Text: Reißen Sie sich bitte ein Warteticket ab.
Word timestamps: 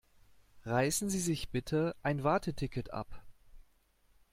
Reißen 0.65 1.11
Sie 1.11 1.19
sich 1.19 1.51
bitte 1.51 1.95
ein 2.01 2.23
Warteticket 2.23 2.91
ab. 2.91 3.21